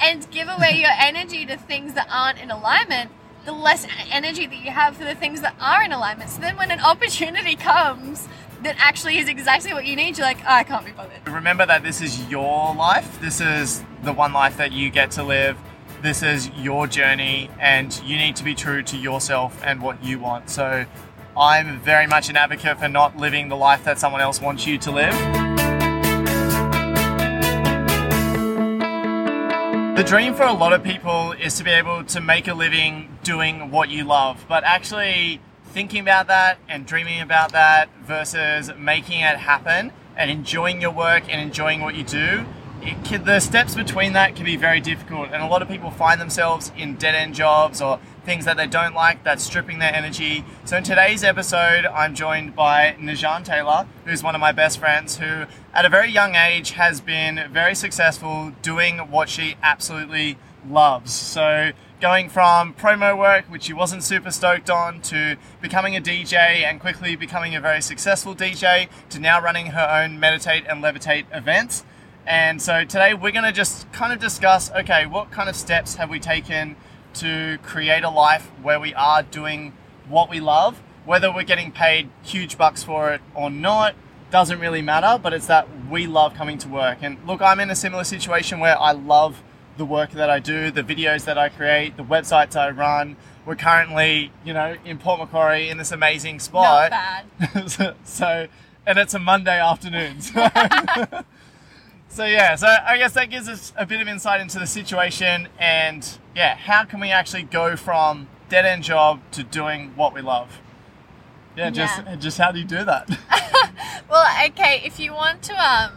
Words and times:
and 0.00 0.28
give 0.30 0.48
away 0.48 0.78
your 0.80 0.90
energy 0.98 1.46
to 1.46 1.56
things 1.56 1.94
that 1.94 2.08
aren't 2.10 2.38
in 2.38 2.50
alignment, 2.50 3.10
the 3.44 3.52
less 3.52 3.86
energy 4.10 4.46
that 4.46 4.56
you 4.56 4.70
have 4.70 4.96
for 4.96 5.04
the 5.04 5.14
things 5.14 5.40
that 5.40 5.54
are 5.60 5.82
in 5.82 5.92
alignment. 5.92 6.30
So 6.30 6.40
then 6.40 6.56
when 6.56 6.70
an 6.70 6.80
opportunity 6.84 7.56
comes 7.56 8.28
that 8.62 8.76
actually 8.78 9.18
is 9.18 9.28
exactly 9.28 9.72
what 9.72 9.86
you 9.86 9.96
need, 9.96 10.18
you're 10.18 10.26
like, 10.26 10.40
oh, 10.40 10.54
I 10.54 10.64
can't 10.64 10.84
be 10.84 10.92
bothered. 10.92 11.26
Remember 11.28 11.64
that 11.66 11.82
this 11.82 12.00
is 12.00 12.28
your 12.28 12.74
life. 12.74 13.20
This 13.20 13.40
is 13.40 13.82
the 14.02 14.12
one 14.12 14.32
life 14.32 14.56
that 14.58 14.72
you 14.72 14.90
get 14.90 15.10
to 15.12 15.22
live. 15.22 15.58
This 16.02 16.22
is 16.22 16.48
your 16.50 16.86
journey, 16.86 17.50
and 17.60 17.98
you 18.06 18.16
need 18.16 18.36
to 18.36 18.44
be 18.44 18.54
true 18.54 18.82
to 18.84 18.96
yourself 18.96 19.60
and 19.62 19.82
what 19.82 20.02
you 20.02 20.18
want. 20.18 20.48
So, 20.48 20.86
I'm 21.36 21.78
very 21.80 22.06
much 22.06 22.28
an 22.28 22.36
advocate 22.36 22.78
for 22.78 22.88
not 22.88 23.16
living 23.16 23.48
the 23.48 23.56
life 23.56 23.84
that 23.84 23.98
someone 23.98 24.20
else 24.20 24.40
wants 24.40 24.66
you 24.66 24.78
to 24.78 24.90
live. 24.90 25.39
The 30.00 30.06
dream 30.06 30.34
for 30.34 30.44
a 30.44 30.54
lot 30.54 30.72
of 30.72 30.82
people 30.82 31.32
is 31.32 31.58
to 31.58 31.62
be 31.62 31.72
able 31.72 32.04
to 32.04 32.22
make 32.22 32.48
a 32.48 32.54
living 32.54 33.18
doing 33.22 33.70
what 33.70 33.90
you 33.90 34.04
love, 34.04 34.46
but 34.48 34.64
actually 34.64 35.42
thinking 35.66 36.00
about 36.00 36.26
that 36.28 36.56
and 36.70 36.86
dreaming 36.86 37.20
about 37.20 37.52
that 37.52 37.90
versus 38.02 38.70
making 38.78 39.20
it 39.20 39.36
happen 39.36 39.92
and 40.16 40.30
enjoying 40.30 40.80
your 40.80 40.90
work 40.90 41.24
and 41.28 41.38
enjoying 41.38 41.82
what 41.82 41.96
you 41.96 42.02
do 42.02 42.46
can, 43.04 43.24
the 43.24 43.40
steps 43.40 43.74
between 43.74 44.14
that 44.14 44.36
can 44.36 44.44
be 44.44 44.56
very 44.56 44.80
difficult, 44.80 45.30
and 45.32 45.42
a 45.42 45.46
lot 45.46 45.62
of 45.62 45.68
people 45.68 45.90
find 45.90 46.20
themselves 46.20 46.72
in 46.76 46.96
dead 46.96 47.14
end 47.14 47.34
jobs 47.34 47.80
or 47.80 48.00
things 48.24 48.44
that 48.44 48.56
they 48.56 48.66
don't 48.66 48.94
like 48.94 49.22
that's 49.24 49.42
stripping 49.44 49.78
their 49.78 49.94
energy. 49.94 50.44
So, 50.64 50.76
in 50.76 50.84
today's 50.84 51.22
episode, 51.22 51.86
I'm 51.86 52.14
joined 52.14 52.56
by 52.56 52.96
Najan 52.98 53.44
Taylor, 53.44 53.86
who's 54.04 54.22
one 54.22 54.34
of 54.34 54.40
my 54.40 54.52
best 54.52 54.78
friends, 54.78 55.18
who 55.18 55.44
at 55.74 55.84
a 55.84 55.88
very 55.88 56.10
young 56.10 56.34
age 56.34 56.72
has 56.72 57.00
been 57.00 57.48
very 57.52 57.74
successful 57.74 58.52
doing 58.62 58.98
what 58.98 59.28
she 59.28 59.56
absolutely 59.62 60.38
loves. 60.66 61.12
So, 61.12 61.72
going 62.00 62.30
from 62.30 62.72
promo 62.74 63.16
work, 63.16 63.44
which 63.46 63.64
she 63.64 63.72
wasn't 63.72 64.02
super 64.02 64.30
stoked 64.30 64.70
on, 64.70 65.02
to 65.02 65.36
becoming 65.60 65.96
a 65.96 66.00
DJ 66.00 66.64
and 66.64 66.80
quickly 66.80 67.14
becoming 67.14 67.54
a 67.54 67.60
very 67.60 67.82
successful 67.82 68.34
DJ, 68.34 68.88
to 69.10 69.18
now 69.18 69.40
running 69.40 69.66
her 69.66 70.02
own 70.02 70.18
Meditate 70.18 70.64
and 70.66 70.82
Levitate 70.82 71.26
events. 71.32 71.84
And 72.26 72.60
so 72.60 72.84
today 72.84 73.14
we're 73.14 73.32
going 73.32 73.44
to 73.44 73.52
just 73.52 73.90
kind 73.92 74.12
of 74.12 74.18
discuss 74.18 74.70
okay, 74.72 75.06
what 75.06 75.30
kind 75.30 75.48
of 75.48 75.56
steps 75.56 75.96
have 75.96 76.10
we 76.10 76.20
taken 76.20 76.76
to 77.14 77.58
create 77.62 78.04
a 78.04 78.10
life 78.10 78.50
where 78.62 78.78
we 78.78 78.94
are 78.94 79.22
doing 79.22 79.72
what 80.08 80.30
we 80.30 80.40
love, 80.40 80.82
whether 81.04 81.32
we're 81.32 81.42
getting 81.42 81.72
paid 81.72 82.10
huge 82.22 82.58
bucks 82.58 82.82
for 82.82 83.12
it 83.12 83.20
or 83.34 83.50
not. 83.50 83.94
Doesn't 84.30 84.60
really 84.60 84.82
matter, 84.82 85.18
but 85.20 85.32
it's 85.32 85.48
that 85.48 85.66
we 85.90 86.06
love 86.06 86.34
coming 86.34 86.56
to 86.58 86.68
work. 86.68 86.98
And 87.02 87.18
look, 87.26 87.42
I'm 87.42 87.58
in 87.58 87.68
a 87.68 87.74
similar 87.74 88.04
situation 88.04 88.60
where 88.60 88.78
I 88.78 88.92
love 88.92 89.42
the 89.76 89.84
work 89.84 90.12
that 90.12 90.30
I 90.30 90.38
do, 90.38 90.70
the 90.70 90.84
videos 90.84 91.24
that 91.24 91.38
I 91.38 91.48
create, 91.48 91.96
the 91.96 92.04
websites 92.04 92.54
I 92.54 92.70
run. 92.70 93.16
We're 93.44 93.56
currently, 93.56 94.30
you 94.44 94.52
know, 94.52 94.76
in 94.84 94.98
Port 94.98 95.18
Macquarie 95.18 95.68
in 95.68 95.78
this 95.78 95.90
amazing 95.90 96.38
spot. 96.38 96.90
Not 96.90 97.70
bad. 97.70 97.96
so, 98.04 98.46
and 98.86 98.98
it's 98.98 99.14
a 99.14 99.18
Monday 99.18 99.58
afternoon. 99.58 100.20
So 100.20 100.48
So 102.12 102.24
yeah, 102.24 102.56
so 102.56 102.66
I 102.66 102.98
guess 102.98 103.12
that 103.12 103.30
gives 103.30 103.48
us 103.48 103.72
a 103.76 103.86
bit 103.86 104.00
of 104.00 104.08
insight 104.08 104.40
into 104.40 104.58
the 104.58 104.66
situation 104.66 105.46
and 105.60 106.18
yeah, 106.34 106.56
how 106.56 106.84
can 106.84 106.98
we 106.98 107.12
actually 107.12 107.44
go 107.44 107.76
from 107.76 108.26
dead 108.48 108.66
end 108.66 108.82
job 108.82 109.20
to 109.32 109.44
doing 109.44 109.92
what 109.94 110.12
we 110.12 110.20
love? 110.20 110.60
Yeah, 111.56 111.70
just 111.70 112.02
Yeah. 112.04 112.16
just 112.16 112.36
how 112.38 112.50
do 112.50 112.58
you 112.58 112.64
do 112.64 112.84
that? 112.84 113.08
Well, 114.10 114.26
okay, 114.48 114.82
if 114.84 114.98
you 114.98 115.12
want 115.12 115.40
to, 115.44 115.54
um, 115.54 115.92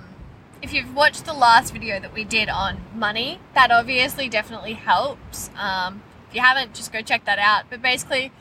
if 0.61 0.72
you've 0.72 0.94
watched 0.95 1.25
the 1.25 1.34
last 1.34 1.73
video 1.73 2.00
that 2.00 2.14
we 2.14 2.23
did 2.23 2.47
on 2.47 2.78
money, 2.94 3.39
that 3.56 3.72
obviously 3.72 4.30
definitely 4.30 4.73
helps. 4.73 5.50
Um, 5.58 6.03
if 6.30 6.36
you 6.36 6.41
haven't, 6.41 6.75
just 6.75 6.94
go 6.94 7.02
check 7.02 7.25
that 7.25 7.39
out. 7.39 7.64
But 7.72 7.81
basically, 7.81 8.31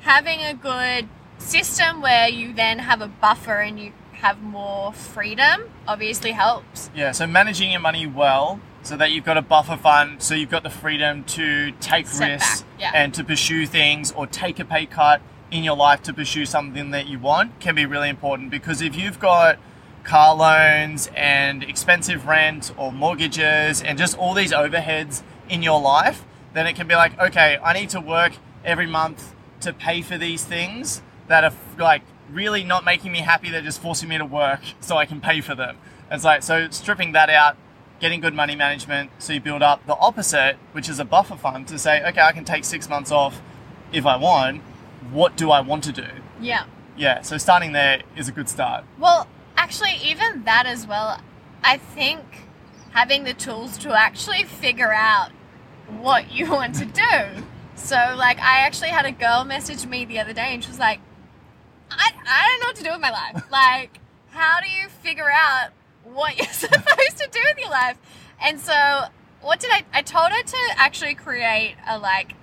having 0.00 0.40
a 0.40 0.52
good 0.52 1.08
system 1.38 2.02
where 2.02 2.28
you 2.28 2.52
then 2.52 2.80
have 2.80 3.00
a 3.00 3.08
buffer 3.08 3.60
and 3.60 3.80
you 3.80 3.94
have 4.22 4.40
more 4.40 4.92
freedom 4.92 5.64
obviously 5.88 6.30
helps. 6.30 6.90
yeah, 6.94 7.10
so 7.10 7.26
managing 7.26 7.72
your 7.72 7.80
money 7.80 8.06
well 8.06 8.60
so 8.82 8.96
that 8.96 9.10
you've 9.10 9.24
got 9.24 9.36
a 9.36 9.42
buffer 9.42 9.76
fund, 9.76 10.22
so 10.22 10.34
you've 10.34 10.50
got 10.50 10.62
the 10.62 10.70
freedom 10.70 11.24
to 11.24 11.72
take 11.80 12.06
Step 12.06 12.40
risks 12.40 12.64
yeah. 12.78 12.92
and 12.94 13.12
to 13.14 13.24
pursue 13.24 13.66
things 13.66 14.12
or 14.12 14.28
take 14.28 14.60
a 14.60 14.64
pay 14.64 14.86
cut 14.86 15.20
in 15.50 15.64
your 15.64 15.76
life 15.76 16.02
to 16.02 16.14
pursue 16.14 16.46
something 16.46 16.92
that 16.92 17.08
you 17.08 17.18
want 17.18 17.58
can 17.58 17.74
be 17.74 17.84
really 17.84 18.08
important 18.08 18.48
because 18.48 18.80
if 18.80 18.96
you've 18.96 19.18
got 19.18 19.58
car 20.04 20.34
loans 20.36 21.10
and 21.16 21.64
expensive 21.64 22.26
rent 22.26 22.72
or 22.76 22.92
mortgages 22.92 23.82
and 23.82 23.98
just 23.98 24.16
all 24.16 24.34
these 24.34 24.52
overheads 24.52 25.22
in 25.48 25.64
your 25.64 25.80
life, 25.80 26.24
then 26.54 26.68
it 26.68 26.76
can 26.76 26.86
be 26.86 26.94
like, 26.94 27.18
okay, 27.20 27.58
I 27.62 27.72
need 27.72 27.90
to 27.90 28.00
work 28.00 28.34
every 28.64 28.86
month 28.86 29.34
to 29.60 29.72
pay 29.72 30.00
for 30.00 30.16
these 30.16 30.44
things 30.44 31.02
that 31.26 31.42
are 31.42 31.52
like 31.76 32.02
really 32.32 32.64
not 32.64 32.84
making 32.84 33.12
me 33.12 33.20
happy. 33.20 33.50
They're 33.50 33.62
just 33.62 33.80
forcing 33.80 34.08
me 34.08 34.18
to 34.18 34.24
work 34.24 34.60
so 34.80 34.96
I 34.96 35.06
can 35.06 35.20
pay 35.20 35.40
for 35.40 35.54
them. 35.54 35.78
It's 36.10 36.24
like, 36.24 36.42
so 36.42 36.68
stripping 36.70 37.12
that 37.12 37.30
out, 37.30 37.56
getting 38.00 38.20
good 38.20 38.34
money 38.34 38.56
management, 38.56 39.10
so 39.18 39.32
you 39.32 39.40
build 39.40 39.62
up 39.62 39.86
the 39.86 39.96
opposite, 39.96 40.56
which 40.72 40.88
is 40.88 40.98
a 40.98 41.04
buffer 41.04 41.36
fund 41.36 41.68
to 41.68 41.78
say, 41.78 42.02
okay, 42.04 42.20
I 42.20 42.32
can 42.32 42.44
take 42.44 42.64
six 42.64 42.88
months 42.88 43.10
off 43.10 43.40
if 43.92 44.04
I 44.06 44.16
want. 44.16 44.62
What 45.10 45.36
do 45.36 45.50
I 45.50 45.60
want 45.60 45.84
to 45.84 45.92
do? 45.92 46.06
Yeah. 46.40 46.64
Yeah, 46.96 47.22
so 47.22 47.38
starting 47.38 47.72
there 47.72 48.02
is 48.16 48.28
a 48.28 48.32
good 48.32 48.48
start. 48.48 48.84
Well, 48.98 49.26
actually, 49.56 49.94
even 50.04 50.44
that 50.44 50.66
as 50.66 50.86
well, 50.86 51.20
I 51.62 51.78
think 51.78 52.20
having 52.90 53.24
the 53.24 53.34
tools 53.34 53.78
to 53.78 53.98
actually 53.98 54.44
figure 54.44 54.92
out 54.92 55.30
what 55.88 56.32
you 56.32 56.50
want 56.50 56.74
to 56.76 56.84
do. 56.84 57.44
So, 57.74 57.96
like, 57.96 58.38
I 58.38 58.60
actually 58.60 58.90
had 58.90 59.06
a 59.06 59.12
girl 59.12 59.44
message 59.44 59.86
me 59.86 60.04
the 60.04 60.18
other 60.18 60.32
day 60.32 60.52
and 60.52 60.62
she 60.62 60.68
was 60.68 60.78
like, 60.78 61.00
I, 61.98 62.12
I 62.26 62.48
don't 62.48 62.60
know 62.60 62.66
what 62.68 62.76
to 62.76 62.84
do 62.84 62.90
with 62.92 63.00
my 63.00 63.10
life. 63.10 63.44
Like, 63.50 63.98
how 64.30 64.60
do 64.60 64.68
you 64.70 64.88
figure 64.88 65.30
out 65.30 65.70
what 66.04 66.36
you're 66.38 66.46
supposed 66.52 67.18
to 67.18 67.28
do 67.30 67.40
with 67.48 67.58
your 67.58 67.70
life? 67.70 67.96
And 68.40 68.60
so, 68.60 69.04
what 69.40 69.60
did 69.60 69.70
I? 69.70 69.84
I 69.92 70.02
told 70.02 70.32
her 70.32 70.42
to 70.42 70.58
actually 70.76 71.14
create 71.14 71.76
a, 71.88 71.98
like, 71.98 72.34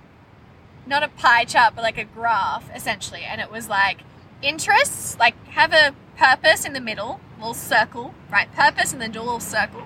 not 0.86 1.02
a 1.02 1.08
pie 1.08 1.44
chart, 1.44 1.74
but 1.74 1.82
like 1.82 1.98
a 1.98 2.04
graph 2.04 2.68
essentially. 2.74 3.22
And 3.22 3.40
it 3.40 3.50
was 3.50 3.68
like 3.68 4.00
interests, 4.42 5.18
like 5.18 5.34
have 5.48 5.72
a 5.72 5.94
purpose 6.16 6.64
in 6.64 6.72
the 6.72 6.80
middle, 6.80 7.20
little 7.38 7.54
circle, 7.54 8.14
right? 8.30 8.52
Purpose 8.52 8.92
and 8.92 9.00
then 9.00 9.12
do 9.12 9.20
a 9.20 9.22
little 9.22 9.40
circle. 9.40 9.84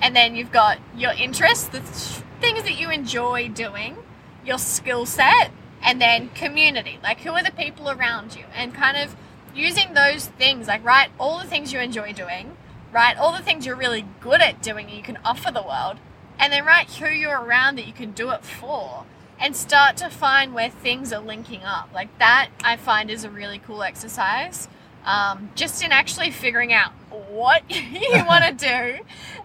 And 0.00 0.16
then 0.16 0.34
you've 0.34 0.52
got 0.52 0.78
your 0.96 1.12
interests, 1.12 1.66
the 1.68 1.78
th- 1.78 2.22
things 2.40 2.64
that 2.64 2.78
you 2.78 2.90
enjoy 2.90 3.48
doing, 3.48 3.96
your 4.44 4.58
skill 4.58 5.06
set, 5.06 5.52
and 5.82 6.00
then 6.00 6.28
community, 6.30 6.98
like 7.02 7.20
who 7.20 7.30
are 7.30 7.42
the 7.42 7.52
people 7.52 7.90
around 7.90 8.36
you, 8.36 8.44
and 8.54 8.74
kind 8.74 8.96
of 8.96 9.16
using 9.54 9.94
those 9.94 10.26
things, 10.26 10.68
like 10.68 10.84
write 10.84 11.10
all 11.18 11.38
the 11.38 11.46
things 11.46 11.72
you 11.72 11.80
enjoy 11.80 12.12
doing, 12.12 12.56
write 12.92 13.16
all 13.16 13.32
the 13.32 13.42
things 13.42 13.66
you're 13.66 13.76
really 13.76 14.06
good 14.20 14.40
at 14.40 14.62
doing 14.62 14.86
and 14.86 14.96
you 14.96 15.02
can 15.02 15.18
offer 15.24 15.50
the 15.50 15.62
world, 15.62 15.98
and 16.38 16.52
then 16.52 16.64
write 16.64 16.90
who 16.90 17.08
you're 17.08 17.40
around 17.40 17.76
that 17.76 17.86
you 17.86 17.92
can 17.92 18.12
do 18.12 18.30
it 18.30 18.44
for 18.44 19.04
and 19.38 19.56
start 19.56 19.96
to 19.96 20.08
find 20.08 20.54
where 20.54 20.70
things 20.70 21.12
are 21.12 21.20
linking 21.20 21.64
up. 21.64 21.88
Like 21.92 22.16
that, 22.18 22.50
I 22.62 22.76
find 22.76 23.10
is 23.10 23.24
a 23.24 23.30
really 23.30 23.58
cool 23.58 23.82
exercise. 23.82 24.68
Um, 25.04 25.50
just 25.56 25.82
in 25.82 25.90
actually 25.90 26.30
figuring 26.30 26.72
out 26.72 26.92
what 27.28 27.64
you 27.68 28.24
want 28.26 28.58
to 28.58 28.66
do. 28.66 29.02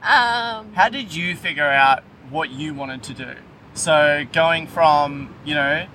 Um, 0.08 0.74
How 0.74 0.90
did 0.92 1.16
you 1.16 1.36
figure 1.36 1.68
out 1.68 2.04
what 2.30 2.52
you 2.52 2.76
wanted 2.76 3.02
to 3.04 3.14
do? 3.14 3.34
So 3.74 4.26
going 4.34 4.68
from, 4.68 5.34
you 5.46 5.56
know, 5.56 5.88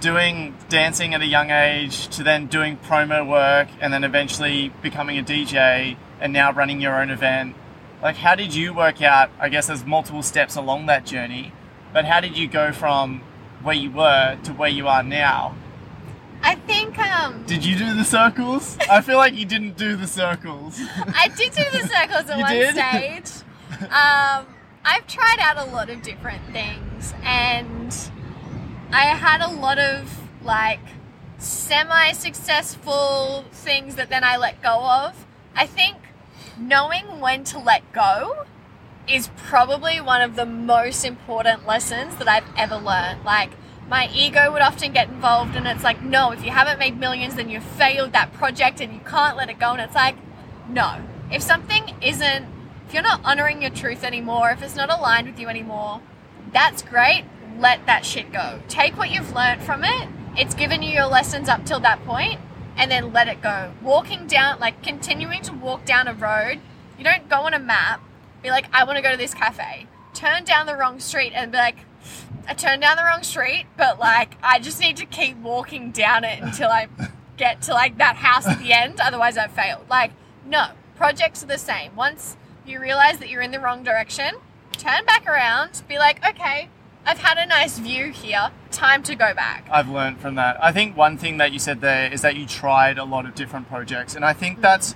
doing 0.00 0.56
dancing 0.68 1.14
at 1.14 1.20
a 1.20 1.26
young 1.26 1.50
age 1.50 2.08
to 2.08 2.22
then 2.22 2.46
doing 2.46 2.76
promo 2.78 3.26
work 3.26 3.68
and 3.80 3.92
then 3.92 4.02
eventually 4.04 4.72
becoming 4.82 5.18
a 5.18 5.22
DJ 5.22 5.96
and 6.20 6.32
now 6.32 6.52
running 6.52 6.80
your 6.80 7.00
own 7.00 7.10
event. 7.10 7.54
Like 8.02 8.16
how 8.16 8.34
did 8.34 8.54
you 8.54 8.72
work 8.72 9.02
out, 9.02 9.30
I 9.38 9.48
guess 9.48 9.66
there's 9.66 9.84
multiple 9.84 10.22
steps 10.22 10.56
along 10.56 10.86
that 10.86 11.04
journey, 11.04 11.52
but 11.92 12.06
how 12.06 12.20
did 12.20 12.36
you 12.36 12.48
go 12.48 12.72
from 12.72 13.20
where 13.62 13.74
you 13.74 13.90
were 13.90 14.38
to 14.44 14.52
where 14.52 14.70
you 14.70 14.88
are 14.88 15.02
now? 15.02 15.54
I 16.42 16.54
think 16.54 16.98
um, 16.98 17.44
Did 17.44 17.66
you 17.66 17.76
do 17.76 17.94
the 17.94 18.04
circles? 18.04 18.78
I 18.90 19.02
feel 19.02 19.18
like 19.18 19.34
you 19.34 19.44
didn't 19.44 19.76
do 19.76 19.94
the 19.96 20.06
circles. 20.06 20.80
I 21.14 21.28
did 21.28 21.52
do 21.52 21.64
the 21.70 21.86
circles 21.86 22.30
at 22.30 22.36
You 22.38 22.42
one 22.42 22.52
did? 22.52 22.74
stage. 23.26 23.44
Um, 23.82 24.46
I've 24.84 25.06
tried 25.06 25.38
out 25.40 25.56
a 25.56 25.70
lot 25.70 25.88
of 25.90 26.02
different 26.02 26.42
things, 26.52 27.14
and 27.22 27.96
I 28.92 29.04
had 29.04 29.40
a 29.40 29.48
lot 29.48 29.78
of 29.78 30.18
like 30.42 30.80
semi-successful 31.38 33.44
things 33.52 33.94
that 33.94 34.10
then 34.10 34.24
I 34.24 34.36
let 34.36 34.60
go 34.60 34.84
of. 34.84 35.26
I 35.54 35.66
think 35.66 35.96
knowing 36.58 37.20
when 37.20 37.44
to 37.44 37.60
let 37.60 37.92
go 37.92 38.46
is 39.08 39.30
probably 39.36 40.00
one 40.00 40.22
of 40.22 40.34
the 40.34 40.44
most 40.44 41.04
important 41.04 41.68
lessons 41.68 42.16
that 42.16 42.26
I've 42.26 42.48
ever 42.56 42.74
learned. 42.76 43.24
Like 43.24 43.50
my 43.88 44.10
ego 44.12 44.50
would 44.52 44.62
often 44.62 44.92
get 44.92 45.08
involved 45.08 45.54
and 45.54 45.68
it's 45.68 45.84
like, 45.84 46.02
no, 46.02 46.32
if 46.32 46.44
you 46.44 46.50
haven't 46.50 46.80
made 46.80 46.98
millions 46.98 47.36
then 47.36 47.48
you've 47.48 47.62
failed 47.62 48.12
that 48.12 48.32
project 48.32 48.80
and 48.80 48.92
you 48.92 49.00
can't 49.06 49.36
let 49.36 49.48
it 49.48 49.60
go 49.60 49.70
and 49.70 49.80
it's 49.80 49.94
like, 49.94 50.16
no. 50.68 51.00
If 51.30 51.42
something 51.42 51.94
isn't 52.02 52.46
if 52.88 52.94
you're 52.94 53.04
not 53.04 53.20
honoring 53.24 53.62
your 53.62 53.70
truth 53.70 54.02
anymore, 54.02 54.50
if 54.50 54.64
it's 54.64 54.74
not 54.74 54.90
aligned 54.90 55.28
with 55.28 55.38
you 55.38 55.46
anymore, 55.46 56.00
that's 56.52 56.82
great. 56.82 57.22
Let 57.60 57.84
that 57.84 58.06
shit 58.06 58.32
go. 58.32 58.60
Take 58.68 58.96
what 58.96 59.10
you've 59.10 59.34
learned 59.34 59.62
from 59.62 59.84
it. 59.84 60.08
It's 60.34 60.54
given 60.54 60.80
you 60.80 60.90
your 60.90 61.06
lessons 61.06 61.46
up 61.46 61.66
till 61.66 61.80
that 61.80 62.02
point, 62.06 62.40
and 62.74 62.90
then 62.90 63.12
let 63.12 63.28
it 63.28 63.42
go. 63.42 63.72
Walking 63.82 64.26
down, 64.26 64.58
like 64.58 64.82
continuing 64.82 65.42
to 65.42 65.52
walk 65.52 65.84
down 65.84 66.08
a 66.08 66.14
road, 66.14 66.60
you 66.96 67.04
don't 67.04 67.28
go 67.28 67.42
on 67.42 67.52
a 67.52 67.58
map, 67.58 68.00
be 68.42 68.48
like, 68.48 68.64
I 68.72 68.84
want 68.84 68.96
to 68.96 69.02
go 69.02 69.10
to 69.10 69.16
this 69.18 69.34
cafe. 69.34 69.86
Turn 70.14 70.44
down 70.44 70.64
the 70.64 70.74
wrong 70.74 71.00
street 71.00 71.32
and 71.34 71.52
be 71.52 71.58
like, 71.58 71.76
I 72.48 72.54
turned 72.54 72.80
down 72.80 72.96
the 72.96 73.04
wrong 73.04 73.22
street, 73.22 73.66
but 73.76 73.98
like, 73.98 74.36
I 74.42 74.58
just 74.58 74.80
need 74.80 74.96
to 74.96 75.04
keep 75.04 75.36
walking 75.36 75.90
down 75.90 76.24
it 76.24 76.40
until 76.40 76.70
I 76.70 76.88
get 77.36 77.60
to 77.62 77.74
like 77.74 77.98
that 77.98 78.16
house 78.16 78.46
at 78.46 78.58
the 78.58 78.72
end. 78.72 79.00
Otherwise, 79.00 79.36
I've 79.36 79.52
failed. 79.52 79.84
Like, 79.90 80.12
no, 80.46 80.68
projects 80.96 81.42
are 81.42 81.46
the 81.46 81.58
same. 81.58 81.94
Once 81.94 82.38
you 82.66 82.80
realize 82.80 83.18
that 83.18 83.28
you're 83.28 83.42
in 83.42 83.50
the 83.50 83.60
wrong 83.60 83.82
direction, 83.82 84.36
turn 84.72 85.04
back 85.04 85.26
around, 85.26 85.82
be 85.88 85.98
like, 85.98 86.26
okay, 86.26 86.70
I've 87.06 87.18
had 87.18 87.38
a 87.38 87.46
nice 87.46 87.78
view 87.78 88.10
here. 88.10 88.50
Time 88.70 89.02
to 89.04 89.14
go 89.14 89.34
back. 89.34 89.66
I've 89.70 89.88
learned 89.88 90.18
from 90.18 90.34
that. 90.36 90.62
I 90.62 90.72
think 90.72 90.96
one 90.96 91.16
thing 91.16 91.38
that 91.38 91.52
you 91.52 91.58
said 91.58 91.80
there 91.80 92.12
is 92.12 92.22
that 92.22 92.36
you 92.36 92.46
tried 92.46 92.98
a 92.98 93.04
lot 93.04 93.24
of 93.26 93.34
different 93.34 93.68
projects, 93.68 94.14
and 94.14 94.24
I 94.24 94.32
think 94.32 94.58
mm. 94.58 94.62
that's 94.62 94.94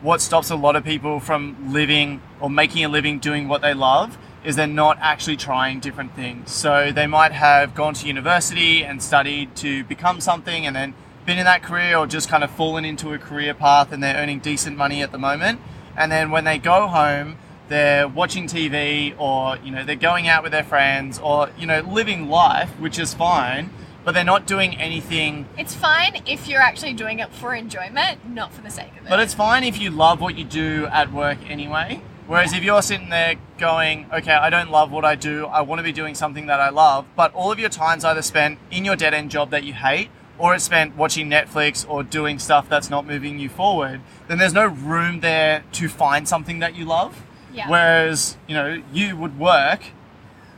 what 0.00 0.20
stops 0.20 0.50
a 0.50 0.56
lot 0.56 0.76
of 0.76 0.84
people 0.84 1.18
from 1.18 1.72
living 1.72 2.22
or 2.40 2.48
making 2.48 2.84
a 2.84 2.88
living 2.88 3.18
doing 3.18 3.48
what 3.48 3.62
they 3.62 3.74
love 3.74 4.16
is 4.44 4.54
they're 4.54 4.66
not 4.66 4.96
actually 5.00 5.36
trying 5.36 5.80
different 5.80 6.14
things. 6.14 6.52
So 6.52 6.92
they 6.92 7.06
might 7.06 7.32
have 7.32 7.74
gone 7.74 7.94
to 7.94 8.06
university 8.06 8.84
and 8.84 9.02
studied 9.02 9.56
to 9.56 9.82
become 9.84 10.20
something 10.20 10.64
and 10.64 10.76
then 10.76 10.94
been 11.26 11.38
in 11.38 11.44
that 11.44 11.62
career 11.62 11.96
or 11.96 12.06
just 12.06 12.28
kind 12.28 12.44
of 12.44 12.50
fallen 12.50 12.84
into 12.84 13.12
a 13.12 13.18
career 13.18 13.52
path 13.52 13.92
and 13.92 14.02
they're 14.02 14.16
earning 14.16 14.38
decent 14.38 14.76
money 14.76 15.02
at 15.02 15.10
the 15.10 15.18
moment. 15.18 15.60
And 15.96 16.12
then 16.12 16.30
when 16.30 16.44
they 16.44 16.58
go 16.58 16.86
home, 16.86 17.36
they're 17.68 18.08
watching 18.08 18.46
TV 18.46 19.18
or, 19.18 19.56
you 19.58 19.70
know, 19.70 19.84
they're 19.84 19.96
going 19.96 20.28
out 20.28 20.42
with 20.42 20.52
their 20.52 20.64
friends 20.64 21.18
or, 21.18 21.50
you 21.58 21.66
know, 21.66 21.80
living 21.80 22.28
life, 22.28 22.70
which 22.80 22.98
is 22.98 23.14
fine, 23.14 23.70
but 24.04 24.12
they're 24.14 24.24
not 24.24 24.46
doing 24.46 24.76
anything 24.76 25.46
It's 25.58 25.74
fine 25.74 26.22
if 26.26 26.48
you're 26.48 26.62
actually 26.62 26.94
doing 26.94 27.18
it 27.18 27.30
for 27.32 27.54
enjoyment, 27.54 28.28
not 28.28 28.52
for 28.52 28.62
the 28.62 28.70
sake 28.70 28.92
of 28.92 29.06
it. 29.06 29.08
But 29.08 29.20
it's 29.20 29.34
fine 29.34 29.64
if 29.64 29.80
you 29.80 29.90
love 29.90 30.20
what 30.20 30.36
you 30.38 30.44
do 30.44 30.86
at 30.86 31.12
work 31.12 31.38
anyway. 31.48 32.00
Whereas 32.26 32.52
if 32.52 32.62
you're 32.62 32.82
sitting 32.82 33.08
there 33.08 33.36
going, 33.56 34.06
okay, 34.12 34.32
I 34.32 34.50
don't 34.50 34.70
love 34.70 34.92
what 34.92 35.04
I 35.04 35.14
do, 35.14 35.46
I 35.46 35.62
want 35.62 35.78
to 35.78 35.82
be 35.82 35.92
doing 35.92 36.14
something 36.14 36.46
that 36.46 36.60
I 36.60 36.68
love, 36.68 37.06
but 37.16 37.32
all 37.32 37.50
of 37.50 37.58
your 37.58 37.70
time's 37.70 38.04
either 38.04 38.20
spent 38.20 38.58
in 38.70 38.84
your 38.84 38.96
dead 38.96 39.14
end 39.14 39.30
job 39.30 39.50
that 39.50 39.64
you 39.64 39.72
hate, 39.72 40.10
or 40.36 40.54
it's 40.54 40.64
spent 40.64 40.94
watching 40.94 41.28
Netflix 41.28 41.88
or 41.88 42.02
doing 42.02 42.38
stuff 42.38 42.68
that's 42.68 42.90
not 42.90 43.06
moving 43.06 43.38
you 43.38 43.48
forward, 43.48 44.00
then 44.28 44.38
there's 44.38 44.52
no 44.52 44.66
room 44.66 45.20
there 45.20 45.64
to 45.72 45.88
find 45.88 46.28
something 46.28 46.58
that 46.58 46.74
you 46.74 46.84
love. 46.84 47.22
Yeah. 47.52 47.68
Whereas, 47.68 48.36
you 48.46 48.54
know, 48.54 48.82
you 48.92 49.16
would 49.16 49.38
work 49.38 49.82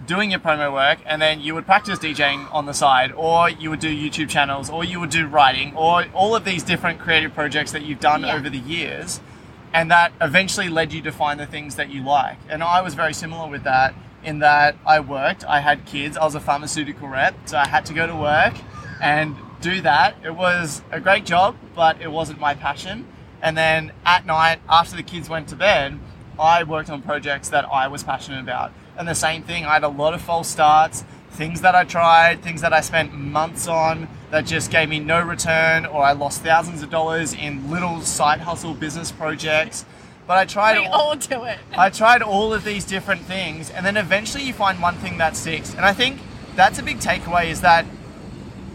doing 0.06 0.30
your 0.30 0.40
promo 0.40 0.72
work 0.72 0.98
and 1.06 1.20
then 1.20 1.40
you 1.40 1.54
would 1.54 1.66
practice 1.66 1.98
DJing 1.98 2.52
on 2.52 2.66
the 2.66 2.72
side 2.74 3.12
or 3.12 3.50
you 3.50 3.70
would 3.70 3.80
do 3.80 3.94
YouTube 3.94 4.28
channels 4.28 4.70
or 4.70 4.82
you 4.82 4.98
would 4.98 5.10
do 5.10 5.26
writing 5.26 5.74
or 5.76 6.06
all 6.14 6.34
of 6.34 6.44
these 6.44 6.62
different 6.62 6.98
creative 6.98 7.34
projects 7.34 7.70
that 7.72 7.82
you've 7.82 8.00
done 8.00 8.22
Yeah. 8.22 8.34
over 8.34 8.48
the 8.48 8.58
years 8.58 9.20
and 9.72 9.90
that 9.90 10.12
eventually 10.20 10.68
led 10.68 10.92
you 10.92 11.02
to 11.02 11.12
find 11.12 11.38
the 11.38 11.46
things 11.46 11.76
that 11.76 11.90
you 11.90 12.02
like. 12.02 12.38
And 12.48 12.62
I 12.62 12.80
was 12.80 12.94
very 12.94 13.12
similar 13.14 13.48
with 13.48 13.62
that 13.64 13.94
in 14.24 14.40
that 14.40 14.74
I 14.86 15.00
worked, 15.00 15.44
I 15.44 15.60
had 15.60 15.86
kids, 15.86 16.16
I 16.16 16.24
was 16.24 16.34
a 16.34 16.40
pharmaceutical 16.40 17.06
rep, 17.08 17.34
so 17.46 17.56
I 17.56 17.68
had 17.68 17.86
to 17.86 17.94
go 17.94 18.06
to 18.06 18.14
work 18.16 18.54
and 19.00 19.36
do 19.60 19.80
that. 19.82 20.16
It 20.24 20.34
was 20.34 20.82
a 20.90 20.98
great 21.00 21.24
job, 21.24 21.56
but 21.74 22.00
it 22.00 22.10
wasn't 22.10 22.40
my 22.40 22.54
passion. 22.54 23.06
And 23.42 23.56
then 23.56 23.92
at 24.04 24.26
night, 24.26 24.60
after 24.68 24.96
the 24.96 25.02
kids 25.02 25.28
went 25.30 25.48
to 25.48 25.56
bed, 25.56 25.98
I 26.40 26.64
worked 26.64 26.88
on 26.90 27.02
projects 27.02 27.50
that 27.50 27.66
I 27.70 27.86
was 27.88 28.02
passionate 28.02 28.40
about. 28.40 28.72
And 28.96 29.06
the 29.06 29.14
same 29.14 29.42
thing, 29.42 29.64
I 29.66 29.74
had 29.74 29.84
a 29.84 29.88
lot 29.88 30.14
of 30.14 30.22
false 30.22 30.48
starts, 30.48 31.04
things 31.30 31.60
that 31.60 31.74
I 31.74 31.84
tried, 31.84 32.42
things 32.42 32.62
that 32.62 32.72
I 32.72 32.80
spent 32.80 33.12
months 33.14 33.68
on 33.68 34.08
that 34.30 34.46
just 34.46 34.70
gave 34.70 34.88
me 34.88 34.98
no 35.00 35.20
return, 35.20 35.84
or 35.86 36.02
I 36.02 36.12
lost 36.12 36.42
thousands 36.42 36.82
of 36.82 36.90
dollars 36.90 37.34
in 37.34 37.70
little 37.70 38.00
side 38.00 38.40
hustle 38.40 38.74
business 38.74 39.12
projects. 39.12 39.84
But 40.26 40.38
I 40.38 40.44
tried 40.44 40.78
we 40.78 40.86
all- 40.86 41.00
all 41.10 41.16
do 41.16 41.44
it. 41.44 41.58
I 41.76 41.90
tried 41.90 42.22
all 42.22 42.54
of 42.54 42.64
these 42.64 42.84
different 42.84 43.22
things, 43.22 43.68
and 43.70 43.84
then 43.84 43.96
eventually 43.96 44.44
you 44.44 44.52
find 44.52 44.80
one 44.80 44.94
thing 44.96 45.18
that 45.18 45.36
sticks. 45.36 45.74
And 45.74 45.84
I 45.84 45.92
think 45.92 46.20
that's 46.56 46.78
a 46.78 46.82
big 46.82 46.98
takeaway 46.98 47.46
is 47.46 47.60
that 47.60 47.84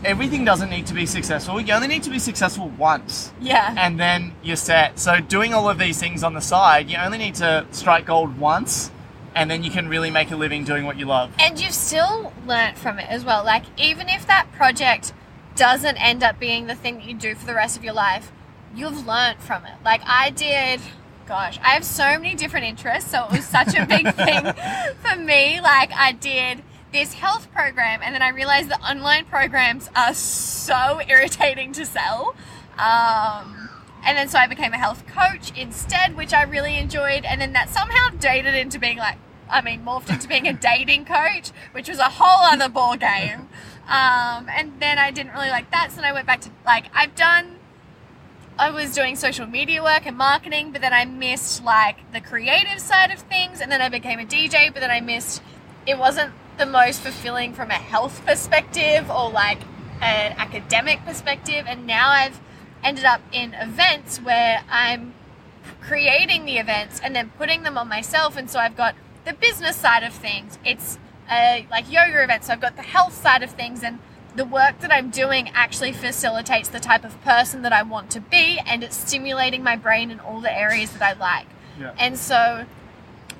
everything 0.05 0.45
doesn't 0.45 0.69
need 0.69 0.85
to 0.87 0.93
be 0.93 1.05
successful. 1.05 1.59
You 1.59 1.73
only 1.73 1.87
need 1.87 2.03
to 2.03 2.09
be 2.09 2.19
successful 2.19 2.69
once, 2.77 3.33
Yeah. 3.41 3.73
and 3.77 3.99
then 3.99 4.33
you're 4.43 4.55
set. 4.55 4.99
So 4.99 5.19
doing 5.19 5.53
all 5.53 5.67
of 5.69 5.77
these 5.79 5.99
things 5.99 6.23
on 6.23 6.33
the 6.33 6.41
side, 6.41 6.89
you 6.89 6.97
only 6.97 7.17
need 7.17 7.35
to 7.35 7.65
strike 7.71 8.05
gold 8.05 8.37
once, 8.37 8.91
and 9.33 9.49
then 9.51 9.63
you 9.63 9.71
can 9.71 9.89
really 9.89 10.11
make 10.11 10.31
a 10.31 10.35
living 10.35 10.63
doing 10.63 10.85
what 10.85 10.97
you 10.97 11.05
love. 11.05 11.31
And 11.39 11.59
you've 11.59 11.73
still 11.73 12.31
learnt 12.45 12.77
from 12.77 12.99
it 12.99 13.09
as 13.09 13.25
well. 13.25 13.43
Like, 13.43 13.63
even 13.77 14.07
if 14.07 14.25
that 14.27 14.51
project 14.53 15.11
doesn't 15.55 15.97
end 15.97 16.23
up 16.23 16.39
being 16.39 16.67
the 16.67 16.75
thing 16.75 16.95
that 16.95 17.05
you 17.05 17.13
do 17.15 17.35
for 17.35 17.45
the 17.45 17.53
rest 17.55 17.75
of 17.75 17.83
your 17.83 17.93
life, 17.93 18.31
you've 18.75 19.05
learnt 19.07 19.41
from 19.41 19.65
it. 19.65 19.73
Like, 19.83 20.01
I 20.05 20.29
did, 20.29 20.81
gosh, 21.27 21.57
I 21.63 21.69
have 21.69 21.83
so 21.85 22.03
many 22.19 22.35
different 22.35 22.65
interests, 22.65 23.09
so 23.11 23.25
it 23.25 23.31
was 23.31 23.45
such 23.45 23.75
a 23.75 23.85
big 23.85 24.13
thing 24.15 24.53
for 25.01 25.15
me. 25.17 25.59
Like, 25.61 25.91
I 25.93 26.11
did 26.11 26.61
this 26.95 27.13
health 27.13 27.51
program, 27.51 27.99
and 28.01 28.15
then 28.15 28.21
I 28.21 28.29
realized 28.29 28.69
that 28.69 28.81
online 28.81 29.25
programs 29.25 29.89
are 29.97 30.13
so 30.13 31.01
irritating 31.09 31.73
to 31.73 31.85
sell. 31.85 32.35
Um, 32.79 33.69
and 34.05 34.17
then 34.17 34.29
so 34.29 34.39
I 34.39 34.47
became 34.47 34.71
a 34.71 34.77
health 34.77 35.03
coach 35.05 35.51
instead, 35.57 36.15
which 36.15 36.33
I 36.33 36.43
really 36.43 36.77
enjoyed. 36.77 37.25
And 37.25 37.41
then 37.41 37.51
that 37.51 37.69
somehow 37.69 38.09
dated 38.17 38.55
into 38.55 38.79
being 38.79 38.97
like, 38.97 39.17
I 39.49 39.61
mean, 39.61 39.83
morphed 39.83 40.09
into 40.09 40.27
being 40.27 40.47
a 40.47 40.53
dating 40.71 41.03
coach, 41.03 41.51
which 41.73 41.89
was 41.89 41.99
a 41.99 42.09
whole 42.09 42.45
other 42.45 42.69
ball 42.69 42.95
game. 42.95 43.49
Um, 43.87 44.47
and 44.49 44.79
then 44.79 44.97
I 44.97 45.11
didn't 45.11 45.33
really 45.33 45.49
like 45.49 45.69
that, 45.71 45.91
so 45.91 45.97
then 45.97 46.05
I 46.05 46.13
went 46.13 46.25
back 46.25 46.41
to 46.41 46.49
like 46.65 46.85
I've 46.93 47.13
done. 47.15 47.57
I 48.57 48.71
was 48.71 48.93
doing 48.93 49.17
social 49.17 49.45
media 49.45 49.83
work 49.83 50.05
and 50.05 50.17
marketing, 50.17 50.71
but 50.71 50.79
then 50.79 50.93
I 50.93 51.03
missed 51.03 51.61
like 51.65 52.09
the 52.13 52.21
creative 52.21 52.79
side 52.79 53.11
of 53.11 53.19
things, 53.19 53.59
and 53.59 53.69
then 53.69 53.81
I 53.81 53.89
became 53.89 54.17
a 54.17 54.25
DJ, 54.25 54.71
but 54.73 54.79
then 54.79 54.91
I 54.91 55.01
missed. 55.01 55.41
It 55.85 55.99
wasn't 55.99 56.31
the 56.57 56.65
most 56.65 57.01
fulfilling 57.01 57.53
from 57.53 57.69
a 57.69 57.75
health 57.75 58.25
perspective 58.25 59.09
or 59.09 59.29
like 59.29 59.59
an 60.01 60.33
academic 60.37 61.03
perspective, 61.05 61.65
and 61.67 61.87
now 61.87 62.09
I've 62.09 62.39
ended 62.83 63.05
up 63.05 63.21
in 63.31 63.53
events 63.53 64.19
where 64.19 64.63
I'm 64.69 65.13
creating 65.81 66.45
the 66.45 66.57
events 66.57 66.99
and 67.03 67.15
then 67.15 67.31
putting 67.37 67.63
them 67.63 67.77
on 67.77 67.87
myself. 67.87 68.37
And 68.37 68.49
so 68.49 68.59
I've 68.59 68.75
got 68.75 68.95
the 69.25 69.33
business 69.33 69.75
side 69.75 70.03
of 70.03 70.13
things. 70.13 70.59
It's 70.65 70.97
a 71.29 71.65
like 71.71 71.91
yoga 71.91 72.23
event, 72.23 72.43
so 72.43 72.53
I've 72.53 72.61
got 72.61 72.75
the 72.75 72.83
health 72.83 73.13
side 73.13 73.43
of 73.43 73.51
things, 73.51 73.83
and 73.83 73.99
the 74.35 74.45
work 74.45 74.79
that 74.79 74.91
I'm 74.91 75.09
doing 75.09 75.49
actually 75.49 75.93
facilitates 75.93 76.69
the 76.69 76.79
type 76.79 77.03
of 77.03 77.19
person 77.21 77.61
that 77.63 77.73
I 77.73 77.83
want 77.83 78.11
to 78.11 78.19
be, 78.21 78.59
and 78.65 78.83
it's 78.83 78.95
stimulating 78.95 79.63
my 79.63 79.75
brain 79.75 80.11
in 80.11 80.19
all 80.19 80.41
the 80.41 80.55
areas 80.55 80.91
that 80.91 81.01
I 81.01 81.13
like. 81.13 81.47
Yeah. 81.79 81.93
And 81.97 82.17
so, 82.17 82.65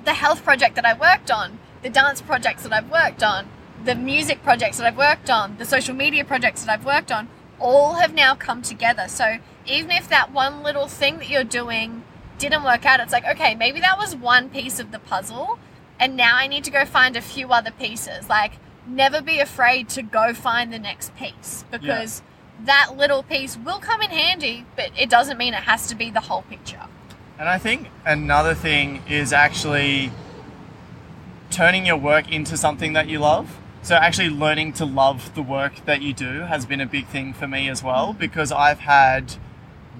the 0.04 0.14
health 0.14 0.42
project 0.42 0.74
that 0.76 0.84
I 0.84 0.94
worked 0.94 1.30
on, 1.30 1.58
the 1.86 1.92
dance 1.92 2.20
projects 2.20 2.64
that 2.64 2.72
I've 2.72 2.90
worked 2.90 3.22
on, 3.22 3.46
the 3.84 3.94
music 3.94 4.42
projects 4.42 4.78
that 4.78 4.86
I've 4.88 4.96
worked 4.96 5.30
on, 5.30 5.56
the 5.56 5.64
social 5.64 5.94
media 5.94 6.24
projects 6.24 6.64
that 6.64 6.72
I've 6.72 6.84
worked 6.84 7.12
on, 7.12 7.28
all 7.60 7.94
have 7.94 8.12
now 8.12 8.34
come 8.34 8.60
together. 8.60 9.06
So 9.06 9.38
even 9.66 9.92
if 9.92 10.08
that 10.08 10.32
one 10.32 10.64
little 10.64 10.88
thing 10.88 11.18
that 11.18 11.30
you're 11.30 11.44
doing 11.44 12.02
didn't 12.38 12.64
work 12.64 12.84
out, 12.84 12.98
it's 12.98 13.12
like, 13.12 13.24
okay, 13.24 13.54
maybe 13.54 13.78
that 13.78 13.98
was 13.98 14.16
one 14.16 14.50
piece 14.50 14.80
of 14.80 14.90
the 14.90 14.98
puzzle, 14.98 15.60
and 16.00 16.16
now 16.16 16.34
I 16.34 16.48
need 16.48 16.64
to 16.64 16.72
go 16.72 16.84
find 16.84 17.14
a 17.14 17.22
few 17.22 17.52
other 17.52 17.70
pieces. 17.70 18.28
Like, 18.28 18.54
never 18.84 19.22
be 19.22 19.38
afraid 19.38 19.88
to 19.90 20.02
go 20.02 20.34
find 20.34 20.72
the 20.72 20.80
next 20.80 21.14
piece 21.14 21.64
because 21.70 22.20
that 22.64 22.96
little 22.96 23.22
piece 23.22 23.56
will 23.56 23.78
come 23.78 24.02
in 24.02 24.10
handy, 24.10 24.66
but 24.74 24.90
it 24.98 25.08
doesn't 25.08 25.38
mean 25.38 25.54
it 25.54 25.62
has 25.62 25.86
to 25.86 25.94
be 25.94 26.10
the 26.10 26.22
whole 26.22 26.42
picture. 26.42 26.82
And 27.38 27.48
I 27.48 27.58
think 27.58 27.90
another 28.04 28.54
thing 28.54 29.04
is 29.08 29.32
actually 29.32 30.10
turning 31.50 31.86
your 31.86 31.96
work 31.96 32.30
into 32.30 32.56
something 32.56 32.92
that 32.94 33.08
you 33.08 33.18
love. 33.18 33.58
So 33.82 33.94
actually 33.94 34.30
learning 34.30 34.72
to 34.74 34.84
love 34.84 35.34
the 35.34 35.42
work 35.42 35.84
that 35.84 36.02
you 36.02 36.12
do 36.12 36.40
has 36.40 36.66
been 36.66 36.80
a 36.80 36.86
big 36.86 37.06
thing 37.06 37.32
for 37.32 37.46
me 37.46 37.68
as 37.68 37.84
well 37.84 38.12
because 38.12 38.50
I've 38.50 38.80
had 38.80 39.34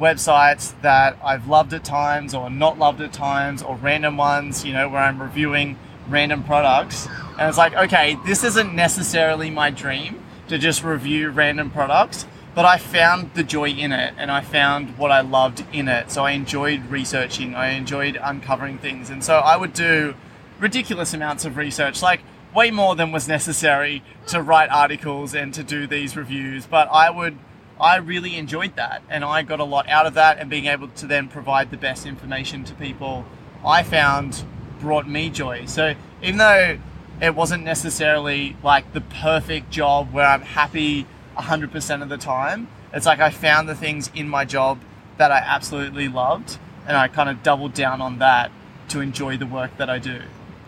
websites 0.01 0.79
that 0.83 1.17
I've 1.23 1.47
loved 1.47 1.73
at 1.73 1.85
times 1.85 2.35
or 2.35 2.51
not 2.51 2.79
loved 2.79 3.01
at 3.01 3.13
times 3.13 3.63
or 3.63 3.77
random 3.77 4.17
ones, 4.17 4.65
you 4.65 4.73
know, 4.73 4.89
where 4.89 5.01
I'm 5.01 5.23
reviewing 5.23 5.79
random 6.09 6.43
products 6.43 7.07
and 7.39 7.49
it's 7.49 7.59
like, 7.59 7.75
okay, 7.75 8.17
this 8.27 8.45
isn't 8.45 8.75
necessarily 8.75 9.51
my 9.51 9.71
dream 9.71 10.23
to 10.49 10.59
just 10.59 10.83
review 10.83 11.31
random 11.31 11.71
products, 11.71 12.27
but 12.55 12.65
I 12.65 12.79
found 12.79 13.35
the 13.35 13.43
joy 13.43 13.71
in 13.71 13.93
it 13.93 14.15
and 14.17 14.31
I 14.31 14.41
found 14.41 14.97
what 14.97 15.11
I 15.11 15.21
loved 15.21 15.65
in 15.73 15.89
it. 15.89 16.11
So 16.11 16.25
I 16.25 16.33
enjoyed 16.33 16.87
researching, 16.87 17.55
I 17.55 17.71
enjoyed 17.71 18.19
uncovering 18.23 18.79
things. 18.79 19.11
And 19.11 19.23
so 19.23 19.37
I 19.37 19.57
would 19.57 19.75
do 19.75 20.15
ridiculous 20.59 21.15
amounts 21.15 21.45
of 21.45 21.57
research, 21.57 22.03
like 22.03 22.21
way 22.55 22.71
more 22.71 22.97
than 22.97 23.13
was 23.13 23.29
necessary 23.29 24.03
to 24.29 24.41
write 24.41 24.71
articles 24.71 25.35
and 25.35 25.53
to 25.55 25.63
do 25.63 25.87
these 25.87 26.17
reviews, 26.17 26.67
but 26.67 26.89
I 26.91 27.11
would 27.11 27.39
I 27.79 27.97
really 27.97 28.37
enjoyed 28.37 28.77
that 28.77 29.03
and 29.11 29.23
I 29.23 29.43
got 29.43 29.61
a 29.61 29.65
lot 29.65 29.87
out 29.91 30.07
of 30.07 30.15
that 30.15 30.39
and 30.39 30.49
being 30.49 30.65
able 30.65 30.89
to 30.89 31.07
then 31.07 31.29
provide 31.29 31.71
the 31.71 31.77
best 31.77 32.07
information 32.07 32.65
to 32.65 32.75
people. 32.75 33.27
I 33.65 33.83
found 33.83 34.45
brought 34.81 35.07
me 35.07 35.29
joy. 35.29 35.67
So 35.67 35.95
even 36.23 36.39
though 36.39 36.79
it 37.21 37.35
wasn't 37.35 37.65
necessarily 37.65 38.57
like 38.63 38.95
the 38.95 39.03
perfect 39.03 39.71
job 39.71 40.13
where 40.13 40.27
I'm 40.27 40.41
happy 40.41 41.07
100% 41.37 42.03
of 42.03 42.09
the 42.09 42.17
time, 42.17 42.69
it's 42.95 43.05
like 43.05 43.21
I 43.21 43.29
found 43.29 43.69
the 43.69 43.75
things 43.75 44.11
in 44.15 44.27
my 44.27 44.47
job 44.47 44.81
that 45.19 45.31
I 45.31 45.39
absolutely 45.39 46.09
loved 46.09 46.59
and 46.87 46.97
I 46.97 47.09
kind 47.09 47.29
of 47.29 47.43
doubled 47.43 47.75
down 47.75 48.01
on 48.01 48.19
that 48.21 48.51
to 48.89 49.01
enjoy 49.01 49.37
the 49.37 49.47
work 49.47 49.77
that 49.77 49.91
I 49.91 49.99
do. 49.99 50.23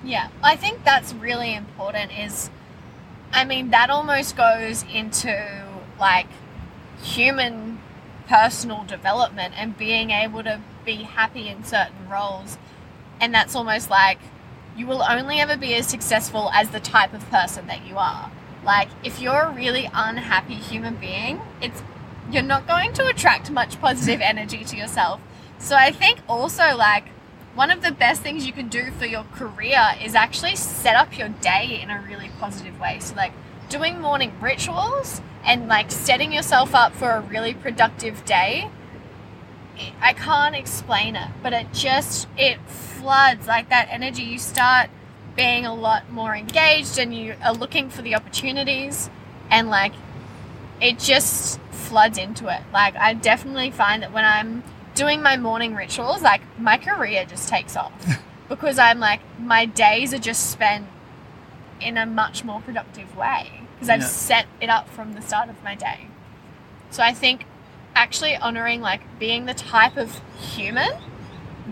Yeah, 0.05 0.28
I 0.43 0.57
think 0.57 0.85
that's 0.85 1.12
really 1.14 1.55
important. 1.55 2.12
Is, 2.17 2.50
I 3.33 3.45
mean, 3.45 3.71
that 3.71 3.90
almost 3.90 4.37
goes 4.37 4.85
into 4.93 5.64
like 5.99 6.28
human 7.02 7.81
personal 8.28 8.85
development 8.85 9.55
and 9.57 9.76
being 9.76 10.11
able 10.11 10.43
to 10.45 10.61
be 10.85 10.97
happy 10.97 11.49
in 11.49 11.64
certain 11.64 12.09
roles. 12.09 12.59
And 13.21 13.35
that's 13.35 13.55
almost 13.57 13.90
like 13.90 14.19
you 14.76 14.87
will 14.87 15.02
only 15.02 15.40
ever 15.40 15.57
be 15.57 15.75
as 15.75 15.87
successful 15.87 16.50
as 16.55 16.71
the 16.71 16.81
type 16.81 17.12
of 17.12 17.28
person 17.31 17.67
that 17.67 17.87
you 17.87 17.97
are. 17.97 18.31
Like, 18.64 18.88
if 19.02 19.21
you're 19.21 19.43
a 19.43 19.52
really 19.52 19.90
unhappy 19.93 20.55
human 20.55 20.97
being, 20.97 21.40
it's 21.61 21.83
you're 22.31 22.43
not 22.43 22.67
going 22.67 22.93
to 22.93 23.07
attract 23.07 23.50
much 23.50 23.81
positive 23.81 24.21
energy 24.21 24.62
to 24.62 24.76
yourself. 24.76 25.21
So 25.59 25.75
I 25.75 25.90
think 25.90 26.21
also 26.28 26.76
like 26.76 27.07
one 27.58 27.72
of 27.72 27.82
the 27.82 27.90
best 27.90 28.22
things 28.22 28.46
you 28.46 28.52
can 28.52 28.68
do 28.68 28.92
for 28.92 29.04
your 29.04 29.24
career 29.34 29.96
is 30.00 30.14
actually 30.14 30.54
set 30.54 30.94
up 30.94 31.18
your 31.18 31.28
day 31.28 31.80
in 31.82 31.90
a 31.90 32.00
really 32.02 32.30
positive 32.38 32.78
way. 32.78 33.00
So 33.00 33.16
like 33.16 33.32
doing 33.68 34.00
morning 34.00 34.32
rituals 34.40 35.20
and 35.44 35.66
like 35.66 35.90
setting 35.90 36.32
yourself 36.32 36.72
up 36.72 36.94
for 36.94 37.10
a 37.10 37.20
really 37.20 37.54
productive 37.54 38.24
day. 38.24 38.70
I 40.00 40.12
can't 40.12 40.54
explain 40.54 41.16
it, 41.16 41.30
but 41.42 41.52
it 41.52 41.72
just 41.72 42.28
it 42.36 42.60
floods 42.68 43.48
like 43.48 43.70
that 43.70 43.88
energy. 43.90 44.22
You 44.22 44.38
start 44.38 44.88
being 45.34 45.66
a 45.66 45.74
lot 45.74 46.12
more 46.12 46.36
engaged 46.36 46.96
and 46.96 47.12
you 47.12 47.34
are 47.42 47.52
looking 47.52 47.90
for 47.90 48.02
the 48.02 48.14
opportunities 48.14 49.10
and 49.50 49.68
like 49.68 49.94
it 50.80 51.00
just 51.00 51.58
floods 51.72 52.18
into 52.18 52.46
it. 52.46 52.62
Like 52.72 52.94
I 52.94 53.14
definitely 53.14 53.72
find 53.72 54.04
that 54.04 54.12
when 54.12 54.24
I'm 54.24 54.62
doing 54.99 55.23
my 55.23 55.37
morning 55.37 55.76
rituals, 55.76 56.23
like 56.23 56.40
my 56.59 56.76
career 56.76 57.25
just 57.25 57.49
takes 57.49 57.76
off 57.76 57.93
because 58.49 58.78
I'm 58.81 58.99
like 58.99 59.21
my 59.38 59.64
days 59.64 60.12
are 60.12 60.19
just 60.19 60.50
spent 60.50 60.87
in 61.81 61.97
a 61.97 62.05
much 62.05 62.43
more 62.43 62.61
productive 62.61 63.17
way 63.17 63.62
because 63.75 63.88
I've 63.88 64.00
Yeah. 64.00 64.07
set 64.07 64.47
it 64.61 64.69
up 64.69 64.88
from 64.88 65.14
the 65.14 65.23
start 65.23 65.49
of 65.49 65.62
my 65.62 65.76
day. 65.76 66.09
So 66.90 67.02
I 67.05 67.12
think 67.14 67.45
actually 67.95 68.35
honoring 68.37 68.81
like 68.81 69.02
being 69.21 69.47
the 69.47 69.55
type 69.55 69.97
of 69.97 70.21
human 70.40 70.90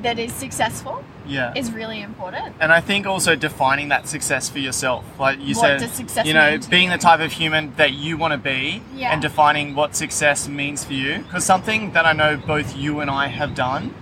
that 0.02 0.18
is 0.18 0.32
successful 0.32 1.02
Yeah. 1.26 1.52
is 1.54 1.72
really 1.72 2.00
important. 2.02 2.54
And 2.60 2.72
I 2.72 2.80
think 2.80 3.06
also 3.06 3.34
defining 3.34 3.88
that 3.88 4.08
success 4.08 4.48
for 4.48 4.58
yourself. 4.58 5.04
Like 5.18 5.38
you 5.40 5.54
What 5.56 5.80
said, 5.80 6.26
you 6.26 6.34
know, 6.34 6.58
being 6.70 6.84
you? 6.84 6.90
the 6.90 6.98
type 6.98 7.20
of 7.20 7.32
human 7.32 7.72
that 7.76 7.92
you 7.92 8.16
want 8.16 8.32
to 8.32 8.38
be 8.38 8.82
Yeah. 8.94 9.12
and 9.12 9.22
defining 9.22 9.74
what 9.74 9.96
success 9.96 10.48
means 10.48 10.84
for 10.84 10.92
you. 10.92 11.18
Because 11.20 11.44
something 11.44 11.92
that 11.92 12.04
I 12.06 12.12
know 12.12 12.36
both 12.36 12.76
you 12.76 13.00
and 13.00 13.10
I 13.10 13.28
have 13.28 13.54
done 13.54 13.94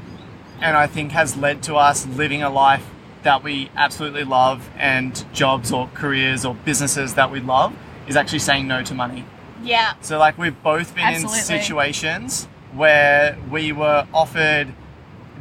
and 0.60 0.76
I 0.76 0.86
think 0.86 1.12
has 1.12 1.36
led 1.36 1.62
to 1.64 1.76
us 1.76 2.06
living 2.06 2.42
a 2.42 2.50
life 2.50 2.84
that 3.22 3.42
we 3.42 3.70
absolutely 3.76 4.24
love 4.24 4.68
and 4.78 5.24
jobs 5.32 5.72
or 5.72 5.88
careers 5.94 6.44
or 6.44 6.54
businesses 6.54 7.14
that 7.14 7.30
we 7.30 7.40
love 7.40 7.72
is 8.06 8.16
actually 8.16 8.38
saying 8.40 8.68
no 8.68 8.82
to 8.82 8.94
money. 8.94 9.24
Yeah. 9.62 9.94
So 10.02 10.18
like 10.18 10.36
we've 10.36 10.60
both 10.62 10.94
been 10.94 11.04
Absolutely. 11.04 11.38
in 11.38 11.44
situations 11.44 12.48
where 12.74 13.38
we 13.50 13.72
were 13.72 14.06
offered 14.12 14.74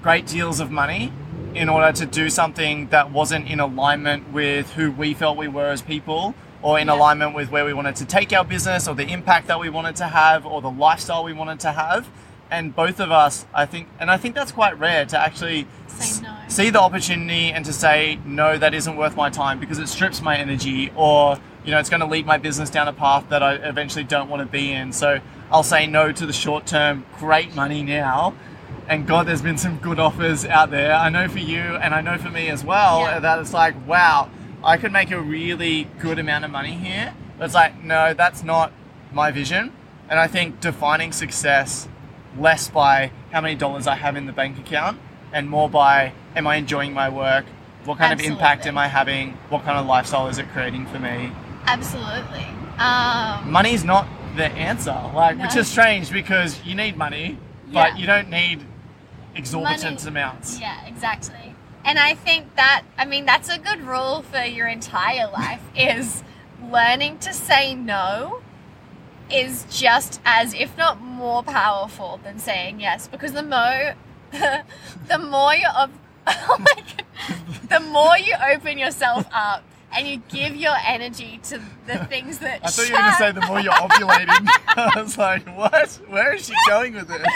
great 0.04 0.28
deals 0.28 0.60
of 0.60 0.70
money 0.70 1.12
in 1.56 1.70
order 1.70 1.92
to 1.94 2.06
do 2.06 2.30
something 2.30 2.88
that 2.90 3.10
wasn't 3.12 3.48
in 3.48 3.60
alignment 3.60 4.32
with 4.34 4.70
who 4.74 4.92
we 4.92 5.14
felt 5.14 5.38
we 5.38 5.48
were 5.48 5.70
as 5.70 5.82
people 5.82 6.36
or 6.62 6.78
in 6.78 6.88
Yeah. 6.88 6.94
alignment 6.96 7.34
with 7.34 7.50
where 7.52 7.64
we 7.66 7.74
wanted 7.74 7.96
to 7.98 8.06
take 8.06 8.34
our 8.34 8.44
business 8.44 8.88
or 8.88 8.96
the 8.96 9.08
impact 9.08 9.48
that 9.48 9.60
we 9.60 9.70
wanted 9.70 9.96
to 9.98 10.06
have 10.08 10.46
or 10.46 10.62
the 10.62 10.70
lifestyle 10.70 11.24
we 11.24 11.32
wanted 11.34 11.60
to 11.62 11.72
have 11.72 12.08
and 12.52 12.76
both 12.76 13.00
of 13.00 13.12
us 13.12 13.46
I 13.54 13.66
think 13.66 13.88
and 14.00 14.12
I 14.12 14.18
think 14.18 14.36
that's 14.36 14.52
quite 14.52 14.78
rare 14.78 15.06
to 15.06 15.18
actually 15.18 15.68
Say 15.88 16.22
no. 16.22 16.34
see 16.50 16.70
the 16.70 16.82
opportunity 16.82 17.52
and 17.52 17.64
to 17.66 17.72
say 17.72 18.20
no 18.26 18.58
that 18.58 18.74
isn't 18.74 18.98
worth 18.98 19.16
my 19.16 19.30
time 19.30 19.58
because 19.60 19.80
it 19.80 19.88
strips 19.88 20.22
my 20.22 20.36
energy 20.38 20.92
or 20.96 21.38
you 21.64 21.72
know 21.72 21.80
it's 21.80 21.90
going 21.90 22.02
to 22.02 22.08
lead 22.08 22.26
my 22.26 22.38
business 22.38 22.70
down 22.70 22.88
a 22.90 22.94
path 22.94 23.30
that 23.30 23.42
I 23.42 23.54
eventually 23.56 24.04
don't 24.04 24.28
want 24.30 24.42
to 24.42 24.46
be 24.48 24.72
in 24.74 24.92
so 24.92 25.20
I'll 25.52 25.64
say 25.64 25.88
no 25.88 26.12
to 26.12 26.26
the 26.26 26.34
short 26.34 26.66
term 26.66 27.06
great 27.20 27.56
money 27.56 27.84
now 27.84 28.34
and 28.88 29.08
god 29.08 29.28
there's 29.28 29.42
been 29.42 29.58
some 29.58 29.78
good 29.78 30.00
offers 30.00 30.46
out 30.46 30.70
there 30.72 30.94
I 30.94 31.10
know 31.10 31.28
for 31.28 31.40
you 31.40 31.60
and 31.62 31.94
I 31.94 32.02
know 32.02 32.18
for 32.18 32.30
me 32.30 32.50
as 32.50 32.64
well 32.64 33.02
Yeah. 33.02 33.20
that 33.20 33.40
it's 33.40 33.54
like 33.54 33.76
wow 33.88 34.30
I 34.64 34.78
could 34.78 34.92
make 34.92 35.12
a 35.12 35.22
really 35.22 35.88
good 36.00 36.20
amount 36.20 36.46
of 36.46 36.52
money 36.52 36.74
here 36.74 37.14
but 37.38 37.46
it's 37.46 37.54
like 37.54 37.84
no 37.84 38.14
that's 38.14 38.44
not 38.44 38.72
my 39.12 39.32
vision 39.32 39.72
and 40.10 40.20
I 40.20 40.28
think 40.28 40.60
defining 40.60 41.12
success 41.12 41.88
less 42.38 42.70
by 42.70 43.12
how 43.32 43.42
many 43.42 43.56
dollars 43.56 43.88
I 43.88 43.96
have 43.96 44.16
in 44.16 44.26
the 44.26 44.34
bank 44.34 44.58
account 44.60 45.00
and 45.32 45.50
more 45.50 45.70
by 45.70 46.14
am 46.36 46.46
I 46.48 46.56
enjoying 46.58 46.94
my 46.94 47.10
work? 47.10 47.46
What 47.86 47.98
kind 47.98 48.14
of 48.18 48.26
impact 48.26 48.66
am 48.66 48.78
I 48.78 48.88
having? 48.88 49.34
What 49.50 49.64
kind 49.64 49.78
of 49.78 49.86
lifestyle 49.86 50.28
is 50.28 50.38
it 50.38 50.48
creating 50.50 50.86
for 50.88 51.00
me? 51.00 51.32
Absolutely. 51.66 52.46
Um, 52.78 53.52
Money's 53.52 53.84
not 53.84 54.08
the 54.36 54.46
answer, 54.46 54.96
like 55.14 55.38
which 55.40 55.56
is 55.56 55.68
strange 55.68 56.12
because 56.12 56.64
you 56.66 56.76
need 56.76 56.98
money, 56.98 57.38
but 57.68 57.94
Yeah. 57.94 57.96
you 57.98 58.08
don't 58.08 58.30
need 58.30 58.66
exorbitant 59.36 59.96
Money- 60.04 60.08
amounts. 60.08 60.60
Yeah, 60.60 60.86
exactly. 60.86 61.56
And 61.86 62.00
I 62.00 62.16
think 62.16 62.56
that 62.56 62.84
I 62.98 63.06
mean 63.06 63.26
that's 63.26 63.50
a 63.50 63.58
good 63.58 63.82
rule 63.82 64.22
for 64.24 64.44
your 64.44 64.68
entire 64.68 65.30
life 65.30 65.62
is 65.76 66.24
learning 66.72 67.20
to 67.20 67.34
say 67.34 67.76
no 67.76 68.42
is 69.32 69.66
just 69.70 70.22
as 70.26 70.54
if 70.54 70.78
not 70.78 71.02
more 71.02 71.44
powerful 71.44 72.20
than 72.24 72.38
saying 72.40 72.80
yes 72.80 73.08
because 73.08 73.34
the 73.34 73.44
more 73.44 73.96
the 75.10 75.18
more 75.20 75.56
you 75.56 75.68
oh 76.28 76.58
my 76.60 76.84
God, 76.98 77.70
the 77.70 77.80
more 77.80 78.18
you 78.18 78.34
open 78.52 78.78
yourself 78.78 79.26
up 79.34 79.64
and 79.96 80.08
you 80.08 80.18
give 80.30 80.56
your 80.56 80.76
energy 80.86 81.40
to 81.44 81.62
the 81.86 82.06
things 82.06 82.40
that 82.40 82.62
I 82.64 82.70
thought 82.70 82.88
you 82.88 82.94
were 82.94 83.00
going 83.00 83.12
to 83.12 83.18
say 83.18 83.32
the 83.32 83.46
more 83.46 83.60
you're 83.60 83.74
ovulating. 83.74 84.48
I 84.76 85.02
was 85.02 85.18
like, 85.18 85.46
what? 85.56 86.00
Where 86.08 86.34
is 86.34 86.48
she 86.48 86.54
going 86.68 86.94
with 86.94 87.08
this? 87.08 87.28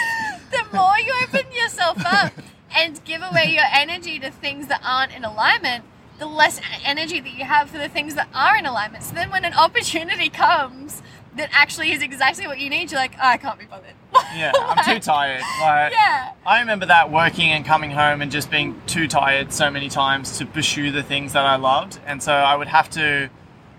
The 0.78 0.84
more 0.84 1.00
you 1.00 1.14
open 1.24 1.52
yourself 1.52 1.98
up 2.06 2.34
and 2.76 3.04
give 3.06 3.22
away 3.22 3.52
your 3.54 3.66
energy 3.72 4.20
to 4.20 4.30
things 4.32 4.68
that 4.68 4.82
aren't 4.84 5.14
in 5.14 5.24
alignment, 5.24 5.84
the 6.20 6.28
less 6.28 6.60
energy 6.86 7.20
that 7.20 7.32
you 7.34 7.46
have 7.46 7.70
for 7.70 7.78
the 7.78 7.90
things 7.90 8.16
that 8.16 8.30
are 8.34 8.56
in 8.58 8.66
alignment. 8.66 9.04
So 9.04 9.16
then 9.16 9.32
when 9.32 9.46
an 9.46 9.54
opportunity 9.54 10.30
comes 10.46 11.02
that 11.36 11.50
actually 11.52 11.92
is 11.92 12.02
exactly 12.02 12.48
what 12.48 12.60
you 12.60 12.70
need, 12.70 12.92
you're 12.92 13.00
like, 13.00 13.14
oh, 13.16 13.28
I 13.28 13.38
can't 13.38 13.60
be 13.60 13.66
bothered. 13.66 13.94
Yeah, 14.36 14.52
I'm 14.60 14.84
too 14.84 15.00
tired. 15.00 15.42
Like, 15.62 15.92
Yeah. 15.92 16.32
I 16.46 16.60
remember 16.60 16.88
that 16.88 17.12
working 17.12 17.50
and 17.52 17.64
coming 17.66 17.92
home 17.92 18.22
and 18.22 18.32
just 18.32 18.50
being 18.50 18.80
too 18.88 19.08
tired 19.08 19.54
so 19.54 19.70
many 19.70 19.90
times 19.90 20.38
to 20.40 20.46
pursue 20.46 20.92
the 20.92 21.04
things 21.04 21.34
that 21.34 21.46
I 21.46 21.56
loved. 21.56 22.00
And 22.06 22.22
so 22.22 22.34
I 22.34 22.56
would 22.56 22.68
have 22.68 22.90
to 22.92 23.30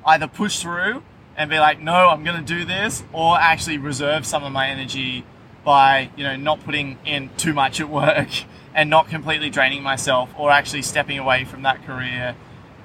either 0.07 0.29
push 0.29 0.61
through 0.61 1.03
and 1.37 1.51
be 1.51 1.59
like, 1.59 1.81
no, 1.81 2.09
I'm 2.09 2.25
going 2.25 2.37
to 2.45 2.55
do 2.59 2.65
this, 2.65 3.05
or 3.13 3.39
actually 3.39 3.79
reserve 3.79 4.27
some 4.27 4.43
of 4.43 4.53
my 4.53 4.69
energy 4.69 5.25
by, 5.69 6.09
you 6.17 6.25
know, 6.25 6.35
not 6.35 6.65
putting 6.65 6.97
in 7.05 7.29
too 7.37 7.53
much 7.53 7.79
at 7.79 7.91
work 7.91 8.29
and 8.75 8.89
not 8.89 9.11
completely 9.11 9.51
draining 9.51 9.83
myself 9.83 10.31
or 10.39 10.51
actually 10.51 10.81
stepping 10.81 11.19
away 11.19 11.45
from 11.45 11.61
that 11.61 11.85
career. 11.85 12.35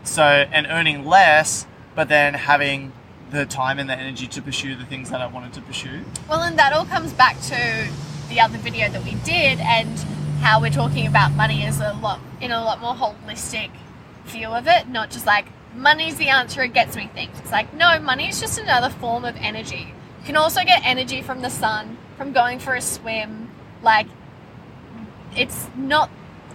So, 0.03 0.21
and 0.21 0.67
earning 0.69 1.05
less, 1.05 1.65
but 1.95 2.09
then 2.09 2.33
having 2.33 2.91
the 3.31 3.45
time 3.45 3.79
and 3.79 3.89
the 3.89 3.97
energy 3.97 4.27
to 4.27 4.41
pursue 4.41 4.75
the 4.75 4.83
things 4.83 5.11
that 5.11 5.21
I 5.21 5.27
wanted 5.27 5.53
to 5.53 5.61
pursue. 5.61 6.03
Well, 6.27 6.41
and 6.41 6.59
that 6.59 6.73
all 6.73 6.83
comes 6.83 7.13
back 7.13 7.39
to 7.43 7.87
the 8.27 8.41
other 8.41 8.57
video 8.57 8.89
that 8.89 9.05
we 9.05 9.15
did 9.23 9.61
and 9.61 9.97
how 10.41 10.59
we're 10.59 10.69
talking 10.69 11.07
about 11.07 11.31
money 11.31 11.63
as 11.63 11.79
a 11.79 11.93
lot 11.93 12.19
in 12.41 12.51
a 12.51 12.61
lot 12.61 12.81
more 12.81 12.95
holistic 12.95 13.71
view 14.25 14.49
of 14.49 14.67
it, 14.67 14.89
not 14.89 15.09
just 15.09 15.25
like 15.25 15.45
money's 15.73 16.17
the 16.17 16.27
answer, 16.27 16.61
it 16.63 16.73
gets 16.73 16.97
me 16.97 17.09
things. 17.13 17.39
It's 17.39 17.51
like 17.51 17.73
no, 17.73 17.97
money 18.01 18.27
is 18.27 18.41
just 18.41 18.59
another 18.59 18.89
form 18.89 19.23
of 19.23 19.37
energy. 19.37 19.93
You 20.19 20.25
can 20.25 20.35
also 20.35 20.65
get 20.65 20.81
energy 20.85 21.21
from 21.21 21.41
the 21.41 21.49
sun, 21.49 21.97
from 22.17 22.31
going 22.33 22.59
for 22.59 22.73
a 22.75 22.81
swim. 22.81 23.49
Like 23.81 24.07
it's 25.35 25.67
not 25.75 26.09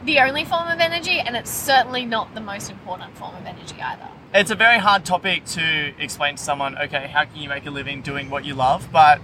the 0.05 0.21
only 0.21 0.45
form 0.45 0.69
of 0.69 0.79
energy, 0.79 1.19
and 1.19 1.37
it's 1.37 1.51
certainly 1.51 2.05
not 2.07 2.35
the 2.35 2.41
most 2.41 2.71
important 2.71 3.17
form 3.17 3.35
of 3.35 3.45
energy 3.45 3.77
either. 3.83 4.09
it's 4.35 4.51
a 4.51 4.55
very 4.55 4.79
hard 4.79 5.05
topic 5.05 5.45
to 5.47 5.93
explain 5.99 6.37
to 6.37 6.43
someone 6.43 6.77
okay 6.79 7.07
how 7.09 7.25
can 7.25 7.37
you 7.41 7.49
make 7.49 7.65
a 7.67 7.71
living 7.71 8.03
doing 8.03 8.29
what 8.29 8.45
you 8.45 8.55
love 8.55 8.89
but 8.93 9.21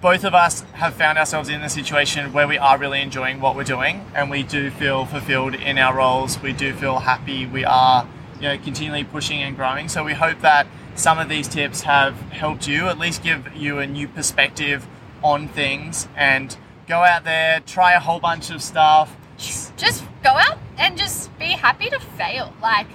both 0.00 0.24
of 0.24 0.34
us 0.34 0.62
have 0.72 0.94
found 0.94 1.18
ourselves 1.18 1.50
in 1.50 1.60
a 1.60 1.68
situation 1.68 2.32
where 2.32 2.48
we 2.48 2.56
are 2.56 2.78
really 2.78 3.02
enjoying 3.02 3.38
what 3.38 3.54
we're 3.54 3.62
doing 3.76 4.02
and 4.14 4.30
we 4.30 4.42
do 4.42 4.70
feel 4.70 5.04
fulfilled 5.04 5.54
in 5.54 5.76
our 5.78 5.94
roles 5.94 6.40
we 6.40 6.52
do 6.54 6.72
feel 6.72 7.00
happy 7.00 7.44
we 7.46 7.64
are 7.64 8.06
you 8.36 8.48
know 8.48 8.56
continually 8.58 9.04
pushing 9.04 9.42
and 9.42 9.54
growing 9.56 9.88
so 9.88 10.02
we 10.02 10.14
hope 10.14 10.40
that 10.40 10.66
some 10.94 11.18
of 11.18 11.28
these 11.28 11.46
tips 11.46 11.82
have 11.82 12.14
helped 12.32 12.66
you 12.66 12.88
at 12.88 12.98
least 12.98 13.22
give 13.22 13.54
you 13.54 13.78
a 13.78 13.86
new 13.86 14.08
perspective 14.08 14.86
on 15.22 15.48
things 15.48 16.08
and 16.16 16.56
go 16.88 17.02
out 17.02 17.24
there 17.24 17.60
try 17.60 17.92
a 17.92 18.00
whole 18.00 18.20
bunch 18.20 18.50
of 18.50 18.62
stuff 18.62 19.14
Just 19.76 20.04
go 20.22 20.30
out 20.30 20.58
and 20.78 20.96
just 20.98 21.36
be 21.38 21.46
happy 21.46 21.88
to 21.90 21.98
fail. 22.00 22.52
Like 22.60 22.86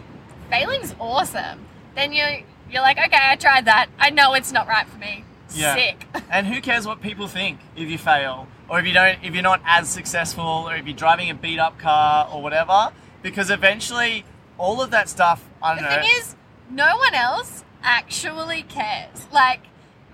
failing's 0.50 0.94
awesome. 1.00 1.65
Then 1.96 2.12
you 2.12 2.24
you're 2.70 2.82
like, 2.82 2.98
okay, 2.98 3.17
I 3.20 3.36
tried 3.36 3.65
that. 3.65 3.88
I 4.00 4.10
know 4.10 4.34
it's 4.34 4.51
not 4.51 4.67
right 4.67 4.88
for 4.88 4.98
me. 4.98 5.24
Yeah. 5.53 5.75
Sick. 5.75 6.05
And 6.29 6.48
who 6.48 6.60
cares 6.62 6.86
what 6.86 7.01
people 7.01 7.27
think 7.27 7.60
if 7.75 7.88
you 7.89 7.98
fail, 7.98 8.48
or 8.67 8.79
if 8.79 8.86
you 8.86 8.94
don't, 8.94 9.17
if 9.24 9.34
you're 9.34 9.44
not 9.44 9.62
as 9.65 9.88
successful, 9.88 10.44
or 10.67 10.75
if 10.75 10.86
you're 10.86 10.96
driving 10.96 11.29
a 11.29 11.36
beat 11.36 11.60
up 11.60 11.77
car 11.79 12.27
or 12.32 12.41
whatever? 12.41 12.91
Because 13.22 13.50
eventually, 13.50 14.25
all 14.58 14.82
of 14.82 14.91
that 14.91 15.08
stuff, 15.08 15.48
I 15.63 15.75
The 15.75 15.82
don't 15.82 15.89
know. 15.89 16.01
thing 16.01 16.10
is, 16.17 16.36
no 16.70 16.98
one 16.98 17.13
else 17.13 17.63
actually 17.84 18.63
cares. 18.63 19.27
Like, 19.32 19.62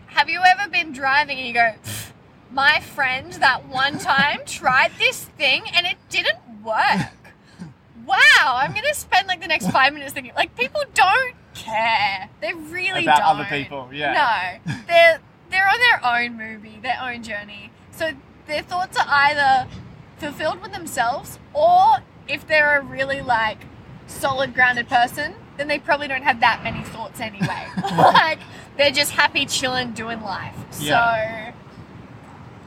have 0.07 0.29
you 0.29 0.41
ever 0.45 0.69
been 0.69 0.91
driving 0.91 1.37
and 1.39 1.47
you 1.47 1.53
go, 1.53 1.71
my 2.51 2.79
friend 2.79 3.33
that 3.33 3.67
one 3.67 3.97
time 3.97 4.41
tried 4.45 4.91
this 4.97 5.25
thing 5.25 5.63
and 5.73 5.85
it 5.85 5.97
didn't 6.09 6.37
work? 6.63 7.11
Wow, 8.05 8.17
I'm 8.45 8.73
gonna 8.73 8.93
spend 8.93 9.27
like 9.27 9.41
the 9.41 9.47
next 9.47 9.69
five 9.71 9.93
minutes 9.93 10.13
thinking, 10.13 10.33
like, 10.35 10.55
people 10.57 10.81
don't 10.93 11.35
care. 11.53 12.29
They 12.41 12.53
really 12.53 13.03
About 13.03 13.19
don't. 13.19 13.27
other 13.27 13.45
people, 13.45 13.89
yeah. 13.93 14.59
No, 14.65 14.73
they're 14.87 15.19
they're 15.49 15.67
on 15.67 15.79
their 15.79 16.05
own 16.05 16.37
movie, 16.37 16.79
their 16.81 16.97
own 17.01 17.23
journey. 17.23 17.71
So 17.91 18.11
their 18.47 18.63
thoughts 18.63 18.97
are 18.97 19.05
either 19.07 19.69
fulfilled 20.17 20.61
with 20.61 20.71
themselves, 20.73 21.39
or 21.53 21.97
if 22.27 22.47
they're 22.47 22.79
a 22.79 22.83
really 22.83 23.21
like 23.21 23.65
solid, 24.07 24.53
grounded 24.53 24.87
person, 24.89 25.35
then 25.57 25.67
they 25.67 25.79
probably 25.79 26.07
don't 26.07 26.23
have 26.23 26.39
that 26.41 26.63
many 26.63 26.83
thoughts 26.83 27.19
anyway. 27.19 27.67
like 27.97 28.39
they're 28.77 28.91
just 28.91 29.11
happy, 29.11 29.45
chilling, 29.45 29.91
doing 29.91 30.21
life. 30.21 30.55
Yeah. 30.79 31.50
So 31.50 31.50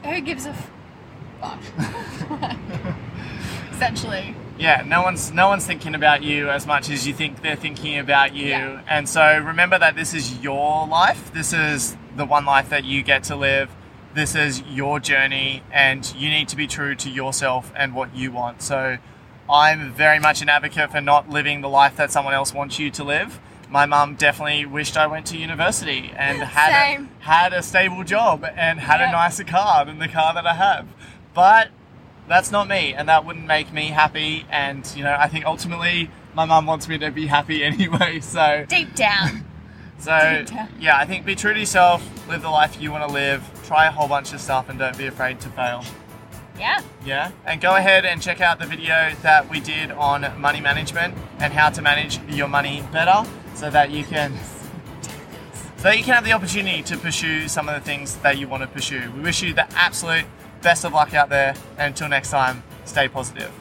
who 0.05 0.21
gives 0.21 0.45
a 0.45 0.49
f- 0.49 0.69
fuck? 1.41 1.59
Essentially. 3.71 4.35
yeah, 4.57 4.83
no 4.87 5.01
one's 5.01 5.31
no 5.33 5.47
one's 5.49 5.65
thinking 5.65 5.95
about 5.95 6.23
you 6.23 6.49
as 6.49 6.65
much 6.65 6.89
as 6.89 7.05
you 7.05 7.13
think 7.13 7.41
they're 7.41 7.57
thinking 7.57 7.97
about 7.99 8.33
you. 8.33 8.47
Yeah. 8.47 8.81
And 8.87 9.07
so 9.09 9.37
remember 9.37 9.77
that 9.77 9.95
this 9.95 10.13
is 10.13 10.39
your 10.39 10.87
life. 10.87 11.33
This 11.33 11.51
is 11.51 11.97
the 12.15 12.25
one 12.25 12.45
life 12.45 12.69
that 12.69 12.85
you 12.85 13.03
get 13.03 13.23
to 13.25 13.35
live. 13.35 13.69
This 14.13 14.33
is 14.33 14.61
your 14.61 15.01
journey 15.01 15.61
and 15.73 16.09
you 16.15 16.29
need 16.29 16.47
to 16.49 16.55
be 16.55 16.67
true 16.67 16.95
to 16.95 17.09
yourself 17.09 17.73
and 17.75 17.93
what 17.93 18.15
you 18.15 18.31
want. 18.31 18.61
So 18.61 18.97
I'm 19.49 19.91
very 19.91 20.19
much 20.19 20.41
an 20.41 20.47
advocate 20.47 20.89
for 20.91 21.01
not 21.01 21.29
living 21.29 21.59
the 21.59 21.67
life 21.67 21.97
that 21.97 22.11
someone 22.11 22.33
else 22.33 22.53
wants 22.53 22.79
you 22.79 22.89
to 22.91 23.03
live. 23.03 23.41
My 23.75 23.85
mum 23.85 24.15
definitely 24.15 24.65
wished 24.65 24.95
I 24.95 25.05
went 25.05 25.25
to 25.25 25.37
university 25.37 26.09
and 26.15 26.41
had 26.59 26.71
a, 26.97 27.07
had 27.19 27.51
a 27.51 27.61
stable 27.61 28.05
job 28.05 28.45
and 28.55 28.79
had 28.79 29.01
Yeah. 29.01 29.09
a 29.09 29.11
nicer 29.11 29.43
car 29.43 29.83
than 29.83 29.99
the 29.99 30.07
car 30.07 30.33
that 30.33 30.47
I 30.47 30.53
have. 30.53 30.87
But 31.33 31.71
that's 32.29 32.51
not 32.51 32.69
me 32.69 32.93
and 32.93 33.09
that 33.09 33.25
wouldn't 33.25 33.45
make 33.47 33.73
me 33.73 33.87
happy 33.87 34.45
and 34.49 34.89
you 34.95 35.03
know 35.03 35.15
i 35.19 35.27
think 35.27 35.45
ultimately 35.45 36.09
my 36.33 36.43
mum 36.45 36.65
wants 36.65 36.87
me 36.87 36.97
to 36.97 37.11
be 37.11 37.27
happy 37.27 37.63
anyway 37.71 38.19
so 38.19 38.65
Deep 38.67 38.95
down. 38.95 39.45
so 39.99 40.17
Deep 40.39 40.47
down. 40.55 40.69
yeah 40.79 40.97
i 40.97 41.05
think 41.05 41.23
be 41.23 41.35
true 41.35 41.53
to 41.53 41.59
yourself 41.59 42.01
live 42.27 42.41
the 42.41 42.49
life 42.49 42.81
you 42.81 42.91
want 42.91 43.07
to 43.07 43.13
live 43.13 43.43
try 43.63 43.85
a 43.85 43.91
whole 43.91 44.07
bunch 44.07 44.33
of 44.33 44.41
stuff 44.41 44.69
and 44.69 44.79
don't 44.79 44.97
be 44.97 45.05
afraid 45.05 45.39
to 45.39 45.49
fail 45.49 45.83
yeah. 46.57 46.81
yeah 47.05 47.29
and 47.45 47.61
go 47.61 47.75
ahead 47.75 48.05
and 48.05 48.23
check 48.23 48.41
out 48.41 48.57
the 48.57 48.65
video 48.65 49.11
that 49.21 49.47
we 49.47 49.59
did 49.59 49.91
on 49.91 50.25
money 50.41 50.61
management 50.61 51.13
and 51.37 51.53
how 51.53 51.69
to 51.69 51.79
manage 51.83 52.19
your 52.29 52.47
money 52.47 52.81
better 52.91 53.23
so 53.55 53.69
that 53.71 53.89
you 53.89 54.03
can 54.03 54.37
so 55.77 55.83
that 55.83 55.97
you 55.97 56.03
can 56.03 56.13
have 56.13 56.25
the 56.25 56.33
opportunity 56.33 56.83
to 56.83 56.97
pursue 56.97 57.47
some 57.47 57.69
of 57.69 57.75
the 57.75 57.81
things 57.81 58.15
that 58.17 58.37
you 58.37 58.47
want 58.47 58.63
to 58.63 58.67
pursue. 58.67 59.11
We 59.15 59.21
wish 59.21 59.41
you 59.41 59.53
the 59.53 59.71
absolute 59.73 60.25
best 60.61 60.83
of 60.83 60.93
luck 60.93 61.13
out 61.13 61.29
there. 61.29 61.55
And 61.77 61.87
until 61.87 62.09
next 62.09 62.31
time 62.31 62.63
stay 62.85 63.07
positive 63.07 63.51